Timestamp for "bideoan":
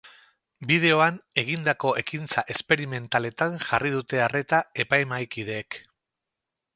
0.69-1.17